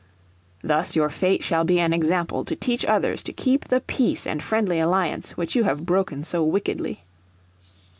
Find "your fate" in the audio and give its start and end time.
0.95-1.43